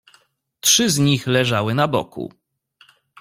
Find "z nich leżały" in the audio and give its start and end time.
0.89-1.73